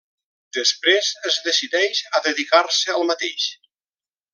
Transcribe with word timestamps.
Després 0.57 1.11
es 1.31 1.37
decideix 1.49 2.03
a 2.21 2.25
dedicar-se 2.31 2.99
al 2.99 3.09
mateix. 3.15 3.51